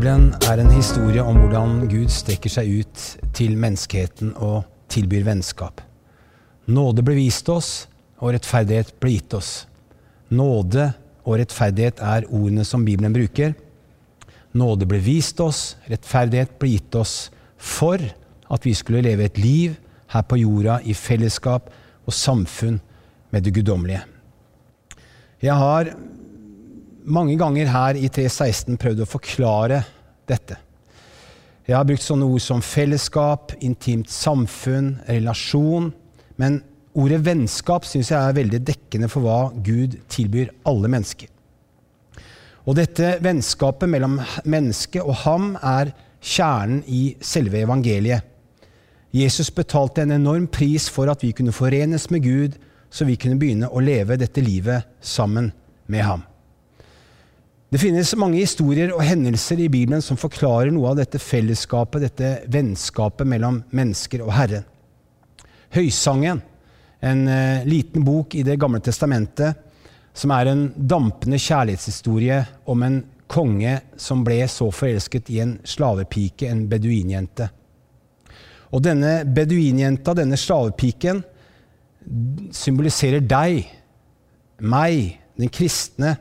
Bibelen 0.00 0.30
er 0.48 0.56
en 0.56 0.70
historie 0.72 1.20
om 1.20 1.36
hvordan 1.36 1.82
Gud 1.84 2.08
strekker 2.08 2.48
seg 2.48 2.68
ut 2.72 3.00
til 3.36 3.50
menneskeheten 3.60 4.30
og 4.40 4.62
tilbyr 4.88 5.26
vennskap. 5.26 5.82
Nåde 6.72 7.04
ble 7.04 7.18
vist 7.18 7.50
oss, 7.52 7.68
og 8.16 8.32
rettferdighet 8.32 8.94
ble 8.96 9.10
gitt 9.12 9.36
oss. 9.36 9.50
Nåde 10.32 10.86
og 11.26 11.36
rettferdighet 11.42 12.00
er 12.00 12.24
ordene 12.30 12.64
som 12.64 12.86
Bibelen 12.86 13.12
bruker. 13.12 13.52
Nåde 14.56 14.88
ble 14.88 15.02
vist 15.04 15.42
oss, 15.44 15.76
rettferdighet 15.92 16.54
ble 16.56 16.78
gitt 16.78 16.96
oss 16.96 17.28
for 17.60 18.00
at 18.00 18.64
vi 18.64 18.72
skulle 18.80 19.04
leve 19.04 19.28
et 19.28 19.36
liv 19.36 19.74
her 20.14 20.24
på 20.24 20.40
jorda 20.40 20.78
i 20.80 20.96
fellesskap 20.96 21.68
og 22.06 22.16
samfunn 22.16 22.80
med 23.36 23.44
det 23.44 23.52
guddommelige. 23.58 24.00
Jeg 25.44 25.60
har 25.60 25.92
mange 27.04 27.36
ganger 27.38 27.70
her 27.70 27.98
i 27.98 28.08
316 28.08 28.78
prøvd 28.80 29.04
å 29.04 29.08
forklare 29.08 29.82
dette. 30.28 30.58
Jeg 31.68 31.76
har 31.76 31.86
brukt 31.86 32.02
sånne 32.02 32.26
ord 32.26 32.42
som 32.42 32.62
fellesskap, 32.64 33.52
intimt 33.62 34.10
samfunn, 34.10 34.96
relasjon. 35.06 35.92
Men 36.40 36.60
ordet 36.98 37.20
vennskap 37.22 37.86
syns 37.86 38.10
jeg 38.10 38.18
er 38.18 38.38
veldig 38.40 38.62
dekkende 38.66 39.10
for 39.12 39.22
hva 39.22 39.40
Gud 39.54 39.94
tilbyr 40.10 40.50
alle 40.66 40.90
mennesker. 40.90 41.28
Og 42.66 42.76
dette 42.76 43.16
vennskapet 43.22 43.88
mellom 43.90 44.18
mennesket 44.50 45.04
og 45.04 45.22
ham 45.22 45.52
er 45.62 45.92
kjernen 46.20 46.82
i 46.90 47.14
selve 47.24 47.62
evangeliet. 47.62 48.26
Jesus 49.14 49.50
betalte 49.50 50.04
en 50.04 50.14
enorm 50.14 50.46
pris 50.52 50.86
for 50.92 51.10
at 51.10 51.24
vi 51.24 51.32
kunne 51.34 51.54
forenes 51.54 52.10
med 52.14 52.22
Gud, 52.26 52.58
så 52.90 53.06
vi 53.06 53.18
kunne 53.18 53.38
begynne 53.38 53.70
å 53.70 53.82
leve 53.82 54.18
dette 54.18 54.42
livet 54.42 54.86
sammen 55.00 55.50
med 55.90 56.06
ham. 56.06 56.29
Det 57.70 57.78
finnes 57.78 58.16
mange 58.18 58.40
historier 58.40 58.90
og 58.90 59.04
hendelser 59.06 59.60
i 59.62 59.68
Bibelen 59.70 60.02
som 60.02 60.18
forklarer 60.18 60.72
noe 60.74 60.90
av 60.90 60.96
dette 60.98 61.20
fellesskapet, 61.22 62.02
dette 62.02 62.30
vennskapet 62.50 63.28
mellom 63.30 63.60
mennesker 63.70 64.24
og 64.24 64.32
Herren. 64.34 64.64
Høysangen, 65.70 66.40
en 66.98 67.20
uh, 67.30 67.62
liten 67.62 68.02
bok 68.02 68.34
i 68.34 68.42
Det 68.42 68.56
gamle 68.58 68.80
testamentet, 68.82 69.54
som 70.10 70.32
er 70.34 70.50
en 70.50 70.64
dampende 70.74 71.38
kjærlighetshistorie 71.38 72.40
om 72.66 72.82
en 72.82 72.96
konge 73.30 73.76
som 73.94 74.24
ble 74.26 74.40
så 74.50 74.66
forelsket 74.74 75.30
i 75.30 75.38
en 75.44 75.52
slavepike, 75.62 76.48
en 76.50 76.64
beduinjente. 76.66 77.46
Og 78.74 78.82
denne 78.82 79.20
beduinjenta, 79.30 80.16
denne 80.18 80.38
slavepiken, 80.38 81.22
symboliserer 82.50 83.22
deg, 83.22 83.62
meg, 84.58 85.20
den 85.38 85.54
kristne, 85.54 86.16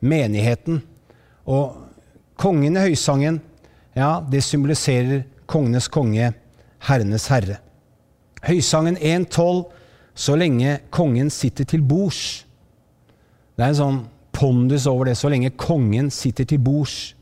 menigheten. 0.00 0.82
Og 1.48 1.76
kongen 2.38 2.76
i 2.76 2.88
høysangen, 2.90 3.40
ja, 3.96 4.18
det 4.30 4.44
symboliserer 4.46 5.24
kongenes 5.48 5.88
konge, 5.90 6.32
herrenes 6.86 7.26
herre. 7.32 7.58
Høysangen 8.46 8.98
1.12 9.00 9.64
så 10.18 10.34
lenge 10.38 10.78
kongen 10.94 11.30
sitter 11.30 11.66
til 11.66 11.82
bords. 11.86 12.44
Det 13.56 13.64
er 13.64 13.72
en 13.72 13.78
sånn 13.78 14.00
pondus 14.34 14.86
over 14.90 15.08
det, 15.08 15.16
så 15.18 15.30
lenge 15.30 15.54
kongen 15.58 16.10
sitter 16.14 16.46
til 16.46 16.60
bords. 16.62 17.14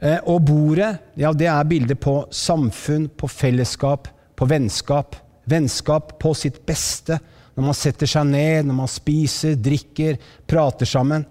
Eh, 0.00 0.20
og 0.28 0.44
bordet, 0.48 0.94
ja, 1.16 1.32
det 1.32 1.48
er 1.48 1.68
bildet 1.68 2.00
på 2.00 2.18
samfunn, 2.32 3.08
på 3.08 3.28
fellesskap, 3.28 4.08
på 4.36 4.48
vennskap. 4.48 5.16
Vennskap 5.48 6.16
på 6.20 6.32
sitt 6.36 6.62
beste 6.68 7.20
når 7.56 7.64
man 7.70 7.76
setter 7.76 8.10
seg 8.10 8.28
ned, 8.28 8.66
når 8.68 8.76
man 8.82 8.90
spiser, 8.90 9.56
drikker, 9.56 10.18
prater 10.48 10.88
sammen. 10.88 11.24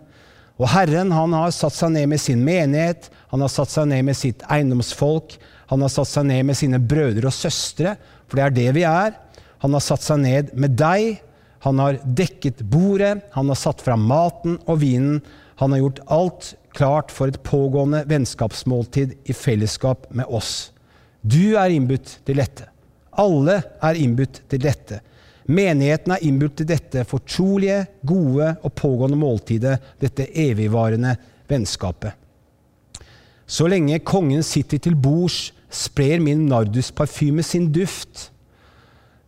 Og 0.55 0.69
Herren 0.71 1.11
han 1.13 1.35
har 1.35 1.53
satt 1.53 1.75
seg 1.75 1.93
ned 1.93 2.09
med 2.09 2.21
sin 2.21 2.41
menighet, 2.45 3.11
han 3.31 3.43
har 3.43 3.51
satt 3.51 3.73
seg 3.73 3.89
ned 3.91 4.07
med 4.07 4.17
sitt 4.17 4.43
eiendomsfolk, 4.49 5.35
han 5.69 5.83
har 5.83 5.91
satt 5.91 6.09
seg 6.09 6.27
ned 6.30 6.45
med 6.47 6.58
sine 6.58 6.80
brødre 6.80 7.30
og 7.30 7.35
søstre, 7.35 7.95
for 8.25 8.39
det 8.39 8.45
er 8.45 8.55
det 8.55 8.67
vi 8.77 8.85
er. 8.87 9.15
Han 9.64 9.75
har 9.75 9.83
satt 9.83 10.05
seg 10.05 10.21
ned 10.23 10.53
med 10.58 10.77
deg, 10.80 11.19
han 11.65 11.81
har 11.81 11.97
dekket 12.05 12.61
bordet, 12.69 13.17
han 13.33 13.49
har 13.49 13.58
satt 13.58 13.81
fram 13.81 14.05
maten 14.05 14.59
og 14.69 14.80
vinen. 14.83 15.23
Han 15.58 15.73
har 15.73 15.81
gjort 15.81 16.02
alt 16.14 16.49
klart 16.75 17.14
for 17.15 17.31
et 17.31 17.41
pågående 17.47 18.03
vennskapsmåltid 18.09 19.15
i 19.25 19.33
fellesskap 19.33 20.05
med 20.14 20.30
oss. 20.30 20.69
Du 21.25 21.55
er 21.58 21.73
innbudt 21.73 22.19
til 22.27 22.37
dette. 22.37 22.67
Alle 23.17 23.61
er 23.81 23.97
innbudt 23.97 24.43
til 24.52 24.61
dette. 24.61 24.99
Menigheten 25.45 26.16
er 26.16 26.23
innbudt 26.26 26.58
til 26.60 26.70
dette 26.70 27.04
fortrolige, 27.06 27.83
gode 28.08 28.56
og 28.66 28.73
pågående 28.73 29.17
måltidet, 29.20 29.78
dette 30.02 30.26
evigvarende 30.33 31.14
vennskapet. 31.50 32.16
Så 33.45 33.67
lenge 33.70 34.02
kongen 34.02 34.42
sitter 34.44 34.82
til 34.82 34.98
bords, 34.98 35.52
sprer 35.70 36.22
min 36.23 36.48
nardusparfyme 36.50 37.44
sin 37.45 37.70
duft. 37.73 38.32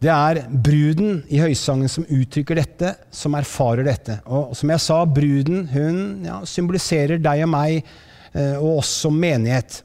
Det 0.02 0.10
er 0.14 0.44
bruden 0.50 1.24
i 1.34 1.40
høysangen 1.42 1.90
som 1.90 2.06
uttrykker 2.06 2.58
dette, 2.58 2.94
som 3.14 3.38
erfarer 3.38 3.86
dette. 3.86 4.20
Og 4.26 4.56
som 4.58 4.74
jeg 4.74 4.84
sa, 4.84 5.00
bruden 5.06 5.66
hun 5.74 6.00
ja, 6.26 6.42
symboliserer 6.46 7.22
deg 7.22 7.46
og 7.46 7.52
meg 7.54 7.80
eh, 7.82 8.58
og 8.58 8.84
oss 8.84 8.94
som 9.06 9.18
menighet. 9.18 9.82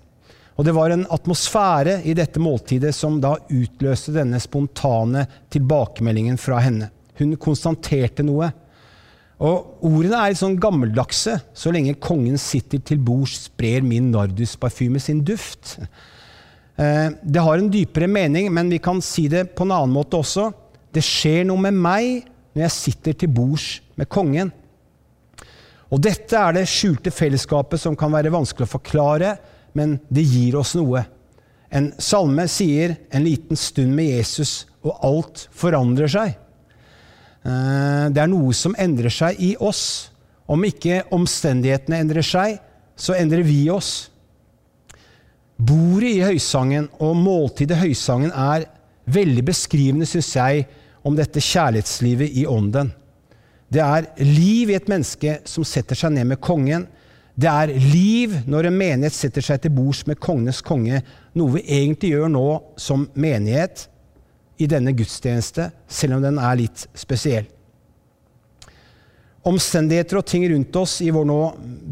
Og 0.57 0.67
det 0.67 0.75
var 0.77 0.93
en 0.93 1.07
atmosfære 1.11 2.01
i 2.09 2.15
dette 2.17 2.41
måltidet 2.43 2.93
som 2.97 3.21
da 3.23 3.37
utløste 3.49 4.13
denne 4.15 4.41
spontane 4.43 5.25
tilbakemeldingen 5.53 6.37
fra 6.41 6.61
henne. 6.65 6.91
Hun 7.19 7.37
konstaterte 7.41 8.25
noe. 8.27 8.51
Og 9.43 9.85
Ordene 9.89 10.21
er 10.21 10.33
litt 10.33 10.43
sånn 10.43 10.61
gammeldagse. 10.61 11.39
Så 11.57 11.73
lenge 11.75 11.97
kongen 12.01 12.39
sitter 12.41 12.83
til 12.85 13.01
bords, 13.03 13.49
sprer 13.49 13.85
min 13.87 14.13
nardusparfyme 14.13 15.01
sin 15.03 15.23
duft. 15.27 15.79
Eh, 16.77 17.09
det 17.23 17.43
har 17.43 17.59
en 17.59 17.71
dypere 17.73 18.09
mening, 18.11 18.53
men 18.55 18.71
vi 18.71 18.81
kan 18.83 19.03
si 19.05 19.27
det 19.33 19.49
på 19.57 19.67
en 19.67 19.75
annen 19.75 19.97
måte 19.97 20.21
også. 20.21 20.51
Det 20.93 21.03
skjer 21.05 21.47
noe 21.49 21.65
med 21.65 21.81
meg 21.81 22.29
når 22.53 22.67
jeg 22.67 22.77
sitter 22.77 23.17
til 23.23 23.33
bords 23.33 23.81
med 23.97 24.11
kongen. 24.13 24.53
Og 25.93 26.01
dette 26.01 26.39
er 26.39 26.55
det 26.57 26.69
skjulte 26.71 27.13
fellesskapet 27.13 27.81
som 27.81 27.97
kan 27.99 28.13
være 28.15 28.33
vanskelig 28.33 28.69
å 28.69 28.75
forklare, 28.79 29.35
men 29.73 29.99
det 30.13 30.25
gir 30.27 30.57
oss 30.61 30.75
noe. 30.79 31.05
En 31.73 31.93
salme 31.99 32.49
sier 32.49 32.97
'en 33.11 33.25
liten 33.25 33.57
stund 33.57 33.95
med 33.95 34.07
Jesus, 34.07 34.67
og 34.85 34.99
alt 35.03 35.49
forandrer 35.53 36.09
seg'. 36.09 36.37
Eh, 37.45 38.09
det 38.11 38.21
er 38.23 38.31
noe 38.31 38.53
som 38.53 38.77
endrer 38.79 39.11
seg 39.11 39.41
i 39.41 39.57
oss. 39.57 40.11
Om 40.47 40.65
ikke 40.65 41.03
omstendighetene 41.11 41.99
endrer 41.99 42.23
seg, 42.23 42.59
så 42.97 43.15
endrer 43.15 43.43
vi 43.43 43.71
oss. 43.71 44.11
Bordet 45.57 46.11
i 46.17 46.23
Høysangen 46.23 46.89
og 47.01 47.17
måltidet 47.17 47.79
Høysangen 47.79 48.33
er 48.33 48.67
veldig 49.07 49.45
beskrivende, 49.45 50.07
syns 50.07 50.35
jeg, 50.37 50.67
om 51.03 51.17
dette 51.19 51.43
kjærlighetslivet 51.43 52.35
i 52.39 52.47
ånden. 52.47 52.93
Det 53.73 53.81
er 53.81 54.09
liv 54.23 54.71
i 54.71 54.77
et 54.77 54.91
menneske 54.91 55.39
som 55.49 55.65
setter 55.67 55.99
seg 55.99 56.13
ned 56.15 56.29
med 56.35 56.41
kongen, 56.45 56.87
det 57.35 57.49
er 57.49 57.73
liv 57.73 58.35
når 58.51 58.69
en 58.69 58.77
menighet 58.77 59.17
setter 59.17 59.45
seg 59.45 59.63
til 59.63 59.73
bords 59.73 60.03
med 60.09 60.21
kongenes 60.21 60.61
konge, 60.65 61.01
noe 61.39 61.57
vi 61.57 61.65
egentlig 61.79 62.13
gjør 62.13 62.29
nå 62.33 62.47
som 62.81 63.07
menighet 63.15 63.87
i 64.61 64.69
denne 64.69 64.93
gudstjeneste, 64.95 65.71
selv 65.89 66.19
om 66.19 66.25
den 66.25 66.39
er 66.39 66.59
litt 66.61 66.85
spesiell. 66.99 67.49
Omstendigheter 69.49 70.21
og 70.21 70.27
ting 70.29 70.45
rundt 70.53 70.77
oss 70.79 71.01
i 71.03 71.11
vår 71.11 71.25
nå 71.27 71.41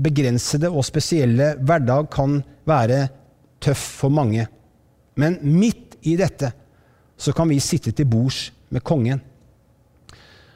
begrensede 0.05 0.71
og 0.71 0.87
spesielle 0.87 1.55
hverdag 1.59 2.07
kan 2.13 2.37
være 2.69 3.01
tøff 3.65 3.87
for 4.05 4.13
mange. 4.15 4.45
Men 5.19 5.41
midt 5.43 5.99
i 6.07 6.15
dette 6.21 6.53
så 7.21 7.35
kan 7.37 7.51
vi 7.51 7.59
sitte 7.65 7.93
til 7.97 8.07
bords 8.09 8.47
med 8.71 8.85
kongen. 8.87 9.19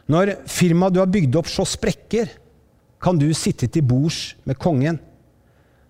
Når 0.06 0.36
firmaet 0.46 0.94
du 0.94 1.00
har 1.00 1.10
bygd 1.10 1.36
opp, 1.40 1.48
så 1.48 1.64
sprekker, 1.66 2.28
kan 3.04 3.18
du 3.20 3.28
sitte 3.36 3.68
til 3.68 3.84
bords 3.84 4.32
med 4.48 4.56
kongen. 4.56 4.96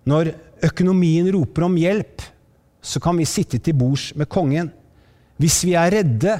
Når 0.05 0.33
økonomien 0.67 1.29
roper 1.31 1.63
om 1.69 1.77
hjelp, 1.79 2.23
så 2.83 2.99
kan 3.01 3.15
vi 3.17 3.27
sitte 3.29 3.61
til 3.63 3.77
bords 3.77 4.09
med 4.19 4.27
kongen. 4.29 4.67
Hvis 5.39 5.61
vi 5.65 5.73
er 5.79 5.93
redde, 5.95 6.35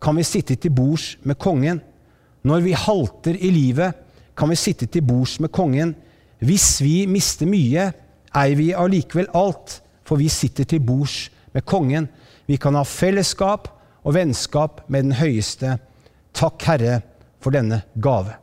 kan 0.00 0.16
vi 0.16 0.24
sitte 0.24 0.56
til 0.60 0.72
bords 0.76 1.14
med 1.24 1.38
kongen. 1.40 1.80
Når 2.44 2.60
vi 2.64 2.76
halter 2.76 3.36
i 3.36 3.50
livet, 3.52 3.96
kan 4.36 4.52
vi 4.52 4.60
sitte 4.60 4.86
til 4.86 5.04
bords 5.04 5.38
med 5.40 5.52
kongen. 5.52 5.94
Hvis 6.40 6.78
vi 6.84 7.06
mister 7.08 7.48
mye, 7.48 7.90
eier 8.30 8.56
vi 8.60 8.70
allikevel 8.76 9.28
alt, 9.36 9.80
for 10.04 10.20
vi 10.20 10.28
sitter 10.32 10.68
til 10.68 10.84
bords 10.84 11.30
med 11.56 11.64
kongen. 11.68 12.08
Vi 12.48 12.60
kan 12.60 12.76
ha 12.76 12.84
fellesskap 12.84 13.68
og 14.04 14.16
vennskap 14.16 14.84
med 14.88 15.08
den 15.08 15.18
høyeste. 15.20 15.78
Takk, 16.36 16.62
Herre, 16.68 17.00
for 17.40 17.56
denne 17.56 17.82
gave. 18.00 18.36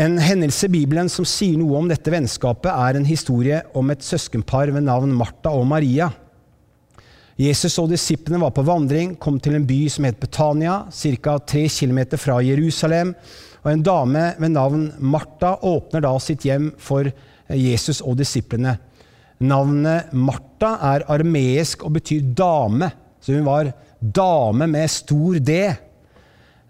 En 0.00 0.14
hendelse 0.16 0.64
i 0.64 0.72
Bibelen 0.72 1.10
som 1.12 1.26
sier 1.28 1.58
noe 1.60 1.76
om 1.76 1.88
dette 1.90 2.08
vennskapet, 2.08 2.70
er 2.72 2.96
en 2.96 3.04
historie 3.04 3.58
om 3.76 3.90
et 3.92 4.00
søskenpar 4.00 4.70
ved 4.72 4.86
navn 4.86 5.10
Martha 5.12 5.50
og 5.52 5.66
Maria. 5.68 6.06
Jesus 7.36 7.76
og 7.82 7.90
disiplene 7.92 8.40
var 8.40 8.54
på 8.56 8.64
vandring, 8.64 9.12
kom 9.20 9.36
til 9.40 9.58
en 9.58 9.66
by 9.68 9.76
som 9.92 10.06
het 10.08 10.16
Betania, 10.20 10.86
ca. 10.88 11.34
tre 11.44 11.66
km 11.68 12.16
fra 12.16 12.38
Jerusalem. 12.40 13.12
og 13.62 13.72
En 13.72 13.82
dame 13.82 14.22
ved 14.38 14.48
navn 14.48 14.86
Martha 14.98 15.58
åpner 15.60 16.00
da 16.00 16.14
sitt 16.18 16.46
hjem 16.48 16.72
for 16.78 17.04
Jesus 17.52 18.00
og 18.00 18.16
disiplene. 18.16 18.78
Navnet 19.40 20.14
Martha 20.16 20.78
er 20.94 21.04
armeisk 21.12 21.84
og 21.84 21.92
betyr 21.98 22.24
dame, 22.24 22.88
så 23.20 23.36
hun 23.36 23.44
var 23.44 23.74
dame 24.00 24.66
med 24.66 24.88
stor 24.88 25.36
D. 25.44 25.60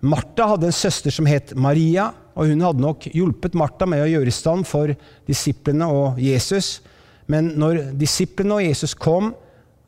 Martha 0.02 0.48
hadde 0.50 0.66
en 0.66 0.74
søster 0.74 1.14
som 1.14 1.26
het 1.30 1.54
Maria, 1.54 2.10
og 2.34 2.50
hun 2.50 2.62
hadde 2.64 2.84
nok 2.84 3.06
hjulpet 3.10 3.56
Martha 3.58 3.88
med 3.88 4.04
å 4.04 4.10
gjøre 4.10 4.30
i 4.30 4.34
stand 4.34 4.66
for 4.68 4.92
disiplene 5.28 5.88
og 5.90 6.20
Jesus. 6.22 6.78
Men 7.30 7.52
når 7.60 7.90
disiplene 7.98 8.58
og 8.58 8.64
Jesus 8.64 8.94
kom, 8.98 9.32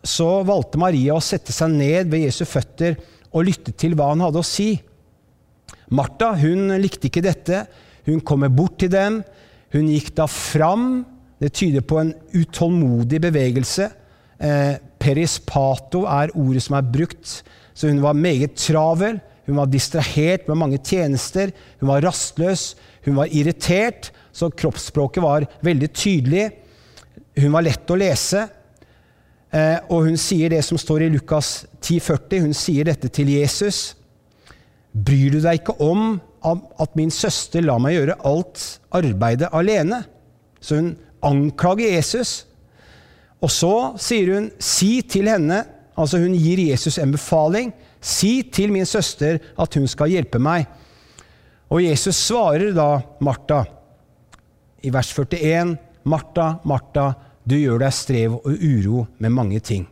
så 0.02 0.42
valgte 0.46 0.80
Maria 0.82 1.14
å 1.14 1.22
sette 1.22 1.54
seg 1.54 1.74
ned 1.76 2.10
ved 2.10 2.26
Jesu 2.26 2.42
føtter 2.48 2.98
og 3.32 3.46
lytte 3.46 3.74
til 3.78 3.94
hva 3.96 4.10
han 4.10 4.24
hadde 4.24 4.42
å 4.42 4.46
si. 4.46 4.74
Martha 5.92 6.32
hun 6.40 6.72
likte 6.82 7.08
ikke 7.08 7.24
dette. 7.24 7.64
Hun 8.08 8.22
kommer 8.26 8.50
bort 8.52 8.78
til 8.82 8.90
dem. 8.92 9.20
Hun 9.72 9.90
gikk 9.92 10.12
da 10.18 10.26
fram. 10.30 11.04
Det 11.42 11.52
tyder 11.58 11.84
på 11.86 11.98
en 12.00 12.12
utålmodig 12.34 13.20
bevegelse. 13.22 13.88
Eh, 14.42 14.74
perispato 15.02 16.04
er 16.10 16.34
ordet 16.38 16.64
som 16.64 16.76
er 16.78 16.88
brukt. 16.94 17.40
Så 17.74 17.90
hun 17.90 18.02
var 18.02 18.18
meget 18.18 18.58
travel. 18.58 19.20
Hun 19.46 19.58
var 19.58 19.70
distrahert 19.70 20.48
med 20.48 20.60
mange 20.60 20.78
tjenester. 20.78 21.52
Hun 21.80 21.90
var 21.90 22.04
rastløs. 22.06 22.72
Hun 23.02 23.18
var 23.18 23.32
irritert, 23.34 24.12
så 24.32 24.50
kroppsspråket 24.50 25.22
var 25.22 25.46
veldig 25.66 25.88
tydelig. 25.90 26.50
Hun 27.40 27.54
var 27.54 27.66
lett 27.66 27.90
å 27.90 27.98
lese. 27.98 28.44
Eh, 29.52 29.78
og 29.90 30.06
hun 30.06 30.20
sier 30.20 30.52
det 30.52 30.62
som 30.64 30.78
står 30.80 31.06
i 31.06 31.10
Lukas 31.12 31.64
10,40. 31.82 32.46
Hun 32.46 32.54
sier 32.56 32.86
dette 32.88 33.10
til 33.12 33.32
Jesus. 33.34 33.96
Bryr 34.92 35.34
du 35.34 35.40
deg 35.42 35.60
ikke 35.60 35.76
om 35.82 36.20
at 36.42 36.96
min 36.98 37.10
søster 37.14 37.64
lar 37.64 37.80
meg 37.82 37.96
gjøre 37.96 38.18
alt 38.28 38.64
arbeidet 38.94 39.50
alene? 39.54 40.02
Så 40.62 40.78
hun 40.78 40.94
anklager 41.24 41.96
Jesus. 41.96 42.42
Og 43.42 43.50
så 43.50 43.74
sier 43.98 44.36
hun, 44.36 44.50
si 44.62 45.00
til 45.02 45.30
henne 45.32 45.64
Altså 45.92 46.22
hun 46.22 46.32
gir 46.32 46.56
Jesus 46.56 46.96
en 46.96 47.10
befaling. 47.12 47.66
Si 48.02 48.42
til 48.50 48.72
min 48.74 48.88
søster 48.88 49.38
at 49.38 49.78
hun 49.78 49.86
skal 49.90 50.10
hjelpe 50.10 50.40
meg. 50.42 50.66
Og 51.72 51.84
Jesus 51.84 52.18
svarer 52.26 52.74
da 52.76 52.88
Martha 53.22 53.62
i 54.82 54.90
vers 54.90 55.12
41. 55.14 55.76
Martha, 56.10 56.48
Martha, 56.66 57.12
du 57.46 57.54
gjør 57.56 57.84
deg 57.84 57.94
strev 57.94 58.34
og 58.40 58.50
uro 58.58 59.06
med 59.22 59.34
mange 59.34 59.60
ting. 59.62 59.86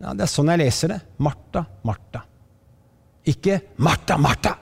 Ja, 0.00 0.14
Det 0.14 0.24
er 0.26 0.32
sånn 0.32 0.50
jeg 0.50 0.62
leser 0.64 0.94
det. 0.94 1.00
Martha, 1.22 1.64
Martha. 1.86 2.24
Ikke 3.30 3.60
Martha, 3.76 4.16
Martha, 4.18 4.56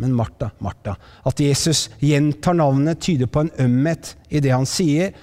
men 0.00 0.14
Martha, 0.16 0.50
Martha. 0.58 0.96
At 1.24 1.40
Jesus 1.40 1.88
gjentar 2.00 2.56
navnet, 2.58 3.00
tyder 3.00 3.28
på 3.30 3.44
en 3.44 3.52
ømhet 3.62 4.14
i 4.28 4.40
det 4.42 4.52
han 4.52 4.66
sier. 4.68 5.14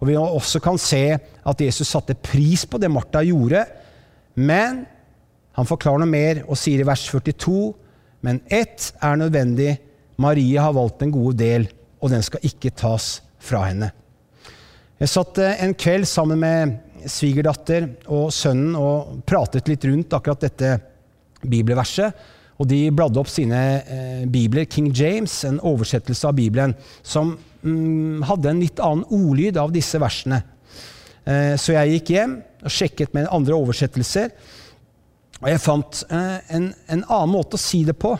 Og 0.00 0.08
vi 0.10 0.16
også 0.18 0.60
kan 0.62 0.78
se 0.78 1.16
at 1.16 1.60
Jesus 1.62 1.88
satte 1.88 2.16
pris 2.18 2.66
på 2.66 2.78
det 2.82 2.90
Martha 2.92 3.22
gjorde. 3.24 3.64
Men 4.34 4.84
han 5.54 5.68
forklarer 5.68 6.02
noe 6.02 6.10
mer 6.10 6.42
og 6.48 6.58
sier 6.58 6.82
i 6.82 6.86
vers 6.86 7.04
42.: 7.10 7.74
Men 8.26 8.40
ett 8.50 8.92
er 9.02 9.18
nødvendig. 9.20 9.76
Marie 10.16 10.60
har 10.60 10.74
valgt 10.74 11.02
en 11.02 11.12
god 11.14 11.36
del, 11.38 11.68
og 12.00 12.10
den 12.10 12.22
skal 12.22 12.42
ikke 12.46 12.74
tas 12.74 13.20
fra 13.42 13.64
henne. 13.68 13.90
Jeg 15.00 15.10
satt 15.10 15.38
eh, 15.42 15.62
en 15.64 15.74
kveld 15.74 16.06
sammen 16.06 16.38
med 16.40 16.76
svigerdatter 17.10 17.88
og 18.06 18.30
sønnen 18.32 18.76
og 18.78 19.20
pratet 19.26 19.68
litt 19.68 19.84
rundt 19.84 20.14
akkurat 20.16 20.46
dette 20.46 20.76
bibelverset. 21.42 22.14
Og 22.62 22.68
de 22.70 22.86
bladde 22.94 23.18
opp 23.18 23.30
sine 23.30 23.60
eh, 23.82 24.22
bibler, 24.30 24.68
King 24.70 24.92
James, 24.94 25.34
en 25.46 25.58
oversettelse 25.58 26.28
av 26.30 26.36
Bibelen, 26.38 26.76
som 27.02 27.34
mm, 27.34 28.22
hadde 28.30 28.52
en 28.52 28.62
litt 28.62 28.82
annen 28.82 29.06
ordlyd 29.10 29.58
av 29.58 29.74
disse 29.74 29.98
versene. 30.00 30.40
Eh, 31.26 31.54
så 31.58 31.74
jeg 31.74 31.96
gikk 31.96 32.14
hjem 32.14 32.38
og 32.62 32.72
sjekket 32.72 33.16
med 33.16 33.30
andre 33.34 33.58
oversettelser. 33.58 34.30
Og 35.42 35.48
jeg 35.50 35.62
fant 35.62 36.04
eh, 36.10 36.38
en, 36.56 36.70
en, 36.88 37.02
annen 37.02 37.32
måte 37.32 37.58
å 37.58 37.60
si 37.60 37.82
det 37.86 37.96
på. 38.00 38.14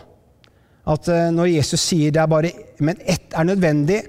At 0.90 1.08
eh, 1.08 1.30
når 1.32 1.52
Jesus 1.54 1.84
sier 1.84 2.12
det 2.12 2.20
er 2.20 2.28
bare 2.28 2.50
Men 2.84 2.98
ett 3.00 3.32
er 3.32 3.46
nødvendig, 3.48 4.02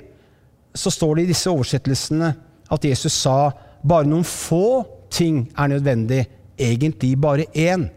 så 0.75 0.92
står 0.92 1.16
det 1.16 1.24
i 1.24 1.30
disse 1.31 1.52
oversettelsene 1.52 2.34
at 2.74 2.86
Jesus 2.86 3.13
sa 3.16 3.52
bare 3.86 4.10
noen 4.10 4.25
få 4.28 4.84
ting 5.13 5.46
er 5.56 5.69
nødvendig. 5.72 6.25
Egentlig 6.60 7.13
bare 7.22 7.46
én. 7.54 7.88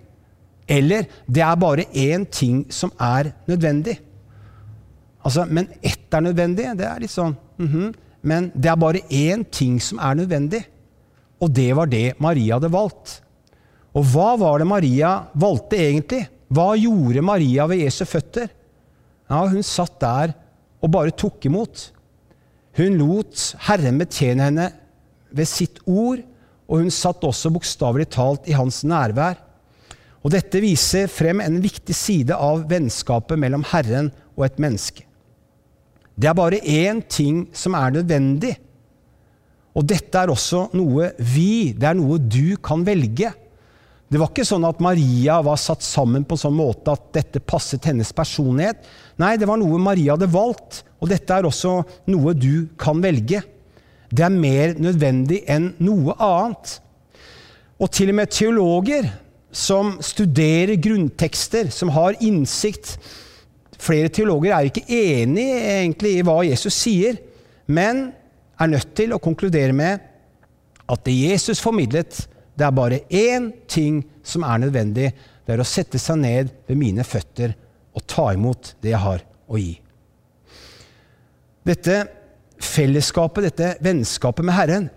Eller 0.69 1.09
det 1.27 1.43
er 1.43 1.57
bare 1.59 1.89
én 1.97 2.27
ting 2.31 2.67
som 2.71 2.93
er 3.01 3.33
nødvendig. 3.49 3.97
Altså, 5.25 5.47
men 5.49 5.71
ett 5.83 6.15
er 6.15 6.23
nødvendig. 6.23 6.69
Det 6.79 6.87
er 6.87 7.01
litt 7.01 7.11
sånn 7.11 7.35
mm 7.59 7.69
-hmm. 7.69 7.95
Men 8.23 8.51
det 8.55 8.71
er 8.71 8.77
bare 8.77 9.01
én 9.11 9.45
ting 9.51 9.81
som 9.81 9.99
er 9.99 10.15
nødvendig. 10.15 10.65
Og 11.41 11.51
det 11.55 11.77
var 11.77 11.87
det 11.87 12.15
Maria 12.19 12.55
hadde 12.55 12.73
valgt. 12.73 13.23
Og 13.97 14.05
hva 14.13 14.35
var 14.41 14.61
det 14.61 14.69
Maria 14.69 15.13
valgte 15.39 15.79
egentlig? 15.81 16.27
Hva 16.53 16.73
gjorde 16.79 17.25
Maria 17.25 17.67
ved 17.69 17.83
Jesu 17.85 18.05
føtter? 18.09 18.51
Ja, 19.29 19.43
hun 19.49 19.65
satt 19.65 19.99
der 20.01 20.35
og 20.83 20.93
bare 20.95 21.13
tok 21.13 21.45
imot. 21.49 21.89
Hun 22.79 22.97
lot 23.01 23.43
Herren 23.67 23.99
betjene 24.01 24.49
henne 24.49 24.69
ved 25.35 25.49
sitt 25.51 25.81
ord, 25.89 26.23
og 26.69 26.85
hun 26.85 26.93
satt 26.93 27.25
også 27.25 27.51
bokstavelig 27.53 28.09
talt 28.15 28.49
i 28.49 28.57
hans 28.57 28.83
nærvær. 28.87 29.41
Og 30.23 30.33
dette 30.35 30.61
viser 30.63 31.11
frem 31.11 31.41
en 31.43 31.61
viktig 31.63 31.95
side 31.97 32.37
av 32.37 32.65
vennskapet 32.71 33.41
mellom 33.41 33.65
Herren 33.71 34.11
og 34.37 34.47
et 34.49 34.59
menneske. 34.63 35.05
Det 36.19 36.27
er 36.29 36.37
bare 36.37 36.59
én 36.59 37.01
ting 37.07 37.47
som 37.55 37.77
er 37.79 37.95
nødvendig. 37.95 38.57
Og 39.79 39.87
dette 39.87 40.19
er 40.19 40.33
også 40.33 40.67
noe 40.75 41.13
vi, 41.19 41.75
det 41.79 41.87
er 41.87 41.99
noe 41.99 42.19
du 42.19 42.57
kan 42.63 42.83
velge. 42.87 43.31
Det 44.09 44.17
var 44.17 44.31
ikke 44.31 44.47
sånn 44.49 44.65
at 44.65 44.81
Maria 44.81 45.37
var 45.45 45.59
satt 45.61 45.85
sammen 45.85 46.25
på 46.25 46.39
sånn 46.41 46.57
måte 46.57 46.95
at 46.95 47.11
dette 47.13 47.43
passet 47.45 47.91
hennes 47.91 48.09
personlighet. 48.17 48.81
Nei, 49.21 49.35
det 49.37 49.49
var 49.49 49.61
noe 49.61 49.81
Maria 49.83 50.15
hadde 50.15 50.31
valgt, 50.33 50.83
og 50.97 51.11
dette 51.13 51.35
er 51.37 51.45
også 51.45 51.75
noe 52.09 52.33
du 52.33 52.71
kan 52.81 53.03
velge. 53.05 53.43
Det 54.09 54.25
er 54.25 54.33
mer 54.33 54.73
nødvendig 54.81 55.43
enn 55.53 55.75
noe 55.85 56.17
annet. 56.17 56.79
Og 57.79 57.93
til 57.93 58.15
og 58.15 58.17
med 58.19 58.33
teologer 58.33 59.11
som 59.53 59.99
studerer 60.05 60.81
grunntekster, 60.81 61.69
som 61.73 61.93
har 61.93 62.17
innsikt. 62.25 62.97
Flere 63.79 64.09
teologer 64.09 64.57
er 64.57 64.71
ikke 64.71 64.87
enig 64.89 65.47
egentlig 65.53 66.17
i 66.17 66.25
hva 66.27 66.41
Jesus 66.49 66.81
sier, 66.81 67.21
men 67.69 68.09
er 68.59 68.73
nødt 68.73 68.97
til 68.97 69.13
å 69.13 69.21
konkludere 69.23 69.77
med 69.77 70.01
at 70.89 71.05
det 71.05 71.15
Jesus 71.15 71.61
formidlet, 71.61 72.25
det 72.59 72.67
er 72.67 72.75
bare 72.75 73.01
én 73.15 73.51
ting 73.71 74.03
som 74.27 74.45
er 74.47 74.65
nødvendig. 74.65 75.13
Det 75.47 75.55
er 75.55 75.63
å 75.63 75.69
sette 75.69 76.01
seg 76.03 76.21
ned 76.21 76.53
ved 76.69 76.81
mine 76.81 77.07
føtter 77.07 77.55
og 77.95 78.05
ta 78.11 78.29
imot 78.35 78.75
det 78.83 78.93
jeg 78.93 79.03
har 79.03 79.25
å 79.49 79.61
gi. 79.61 79.75
Dette 81.69 82.01
fellesskapet, 82.63 83.51
dette 83.51 83.75
vennskapet 83.85 84.47
med 84.47 84.57
Herren, 84.59 84.89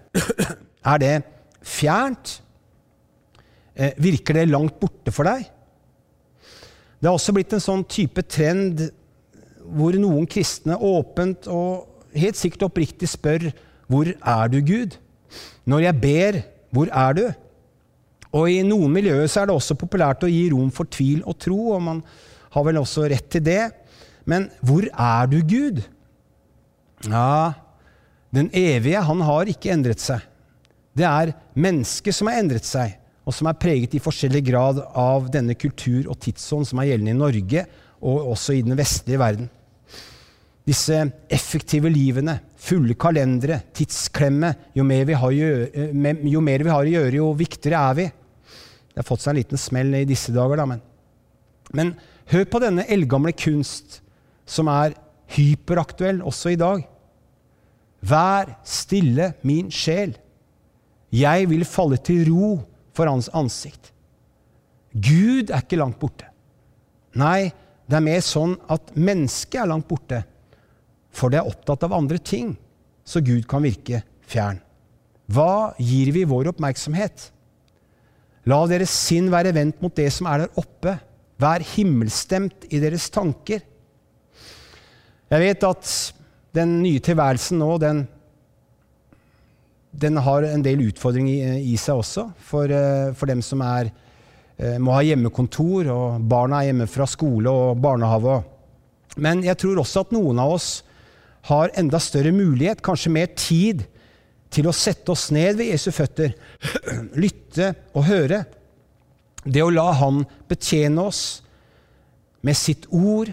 er 0.91 1.03
det 1.03 1.15
fjernt 1.61 2.39
Eh, 3.81 3.93
virker 3.97 4.35
det 4.35 4.49
langt 4.51 4.79
borte 4.81 5.13
for 5.15 5.27
deg? 5.27 5.45
Det 6.99 7.07
har 7.07 7.15
også 7.15 7.33
blitt 7.33 7.53
en 7.55 7.63
sånn 7.63 7.85
type 7.87 8.21
trend 8.29 8.83
hvor 9.71 9.95
noen 9.97 10.27
kristne 10.29 10.75
åpent 10.75 11.47
og 11.49 11.87
helt 12.17 12.37
sikkert 12.37 12.67
oppriktig 12.67 13.07
spør 13.09 13.47
hvor 13.91 14.11
er 14.11 14.51
du, 14.51 14.59
Gud? 14.61 14.97
Når 15.67 15.85
jeg 15.87 15.99
ber, 16.03 16.39
hvor 16.71 16.91
er 16.91 17.15
du? 17.15 17.23
Og 18.35 18.47
I 18.47 18.61
noen 18.63 18.93
miljøer 18.93 19.27
så 19.27 19.41
er 19.41 19.50
det 19.50 19.57
også 19.57 19.75
populært 19.79 20.23
å 20.23 20.31
gi 20.31 20.45
rom 20.53 20.69
for 20.73 20.88
tvil 20.88 21.23
og 21.27 21.35
tro, 21.41 21.59
og 21.75 21.81
man 21.83 22.03
har 22.51 22.67
vel 22.67 22.79
også 22.79 23.09
rett 23.11 23.27
til 23.31 23.43
det. 23.43 23.63
Men 24.29 24.47
hvor 24.63 24.88
er 24.88 25.27
du, 25.31 25.41
Gud? 25.43 25.81
Ja, 27.07 27.53
den 28.31 28.47
evige, 28.55 29.01
han 29.03 29.23
har 29.27 29.51
ikke 29.51 29.73
endret 29.73 30.03
seg. 30.03 30.23
Det 30.95 31.07
er 31.07 31.33
mennesket 31.55 32.15
som 32.15 32.27
har 32.27 32.39
endret 32.39 32.67
seg 32.67 32.97
og 33.21 33.35
som 33.35 33.50
er 33.50 33.59
preget 33.59 33.95
i 33.95 34.01
forskjellig 34.01 34.41
grad 34.47 34.79
av 34.97 35.29
denne 35.31 35.55
kultur 35.59 36.09
og 36.09 36.17
tidsånd 36.23 36.67
som 36.67 36.81
er 36.81 36.91
gjeldende 36.91 37.13
i 37.13 37.19
Norge, 37.19 37.65
og 38.01 38.31
også 38.33 38.55
i 38.57 38.63
den 38.65 38.77
vestlige 38.77 39.21
verden. 39.21 39.50
Disse 40.65 40.97
effektive 41.29 41.89
livene, 41.89 42.39
fulle 42.61 42.95
kalendere, 43.00 43.59
tidsklemme 43.77 44.51
jo 44.77 44.85
mer, 44.85 45.05
vi 45.09 45.17
har, 45.17 45.35
jo 45.38 45.88
mer, 45.93 46.63
vi 46.65 46.73
har 46.73 46.81
å 46.81 46.93
gjøre, 46.95 47.15
jo 47.17 47.29
viktigere 47.38 47.83
er 47.91 47.97
vi. 47.97 48.07
Det 48.91 49.00
har 49.00 49.07
fått 49.07 49.24
seg 49.24 49.33
en 49.33 49.39
liten 49.39 49.62
smell 49.62 49.93
i 49.95 50.07
disse 50.07 50.33
dager, 50.36 50.60
da, 50.60 50.67
men 50.67 50.81
Men 51.71 51.93
hør 52.27 52.45
på 52.51 52.60
denne 52.60 52.83
eldgamle 52.91 53.31
kunst, 53.31 54.01
som 54.45 54.67
er 54.67 54.91
hyperaktuell 55.31 56.19
også 56.27 56.51
i 56.51 56.60
dag. 56.60 56.83
Vær 58.03 58.57
stille, 58.67 59.33
min 59.48 59.69
sjel. 59.71 60.17
Jeg 61.12 61.48
vil 61.48 61.63
falle 61.63 62.00
til 62.03 62.25
ro 62.27 62.57
for 62.91 63.07
hans 63.07 63.29
ansikt. 63.31 63.93
Gud 64.91 65.51
er 65.51 65.63
ikke 65.63 65.79
langt 65.79 66.00
borte. 66.01 66.27
Nei, 67.15 67.51
det 67.88 67.98
er 68.00 68.03
mer 68.03 68.21
sånn 68.24 68.57
at 68.71 68.91
mennesket 68.95 69.62
er 69.62 69.71
langt 69.71 69.88
borte, 69.88 70.24
for 71.12 71.31
det 71.31 71.41
er 71.41 71.48
opptatt 71.48 71.83
av 71.88 71.95
andre 71.95 72.17
ting. 72.19 72.57
så 73.03 73.19
Gud 73.19 73.48
kan 73.50 73.63
virke 73.63 74.03
fjern? 74.29 74.62
Hva 75.27 75.74
gir 75.79 76.12
vi 76.13 76.24
vår 76.24 76.51
oppmerksomhet? 76.51 77.31
La 78.50 78.63
deres 78.69 78.93
sinn 78.93 79.29
være 79.29 79.53
vendt 79.53 79.81
mot 79.83 79.93
det 79.98 80.07
som 80.13 80.29
er 80.31 80.43
der 80.45 80.62
oppe. 80.62 80.95
Vær 81.41 81.63
himmelstemt 81.75 82.65
i 82.74 82.79
deres 82.81 83.10
tanker. 83.13 83.62
Jeg 85.31 85.43
vet 85.45 85.63
at 85.63 85.91
den 86.57 86.81
nye 86.81 87.00
tilværelsen 87.03 87.62
nå, 87.62 87.69
den, 87.79 88.01
den 89.91 90.19
har 90.25 90.48
en 90.50 90.63
del 90.65 90.83
utfordringer 90.89 91.60
i, 91.62 91.77
seg 91.79 92.01
også, 92.01 92.25
for, 92.50 92.71
eh, 92.71 93.13
for, 93.15 93.31
dem 93.31 93.43
som 93.45 93.63
er, 93.63 93.93
eh, 94.57 94.75
må 94.81 94.98
ha 94.98 95.05
hjemmekontor, 95.05 95.88
og 95.93 96.27
barna 96.27 96.60
er 96.60 96.71
hjemme 96.71 96.89
fra 96.91 97.07
skole 97.07 97.50
og 97.50 97.79
barnehage. 97.81 98.41
Men 99.21 99.45
jeg 99.45 99.60
tror 99.62 99.79
også 99.79 100.05
at 100.05 100.13
noen 100.15 100.39
av 100.41 100.57
oss 100.57 100.69
har 101.48 101.71
enda 101.79 102.00
større 102.00 102.33
mulighet, 102.36 102.83
kanskje 102.83 103.15
mer 103.15 103.31
tid, 103.36 103.86
til 104.51 104.67
å 104.67 104.75
sette 104.75 105.13
oss 105.13 105.29
ned 105.31 105.60
ved 105.60 105.72
Jesu 105.72 105.91
føtter, 105.96 106.34
lytte 107.24 107.72
og 107.96 108.05
høre. 108.10 108.43
Det 109.43 109.63
å 109.63 109.72
la 109.74 109.88
Han 109.98 110.22
betjene 110.50 111.08
oss 111.08 111.24
med 112.46 112.58
sitt 112.58 112.88
ord, 112.93 113.31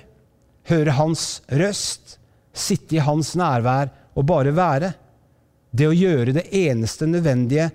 høre 0.69 0.95
Hans 0.97 1.43
røst, 1.49 2.17
sitte 2.53 2.99
i 2.99 3.05
Hans 3.05 3.35
nærvær 3.39 3.91
og 4.15 4.29
bare 4.29 4.55
være. 4.55 4.93
Det 5.71 5.89
å 5.89 5.97
gjøre 5.97 6.37
det 6.39 6.47
eneste 6.55 7.09
nødvendige, 7.09 7.71